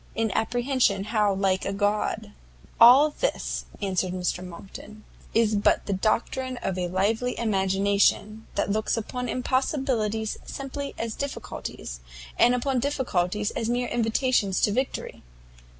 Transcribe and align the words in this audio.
in 0.15 0.31
apprehension 0.31 1.03
how 1.03 1.31
like 1.31 1.63
a 1.63 1.71
God!_" 1.71 2.09
[Footnote: 2.15 2.31
Hamlet.] 2.31 2.33
"All 2.79 3.09
this," 3.11 3.65
answered 3.83 4.13
Mr 4.13 4.43
Monckton, 4.43 5.03
"is 5.35 5.53
but 5.53 5.85
the 5.85 5.93
doctrine 5.93 6.57
of 6.57 6.75
a 6.75 6.87
lively 6.87 7.37
imagination, 7.37 8.47
that 8.55 8.71
looks 8.71 8.97
upon 8.97 9.29
impossibilities 9.29 10.39
simply 10.43 10.95
as 10.97 11.13
difficulties, 11.13 11.99
and 12.39 12.55
upon 12.55 12.79
difficulties 12.79 13.51
as 13.51 13.69
mere 13.69 13.89
invitations 13.89 14.59
to 14.61 14.71
victory. 14.71 15.21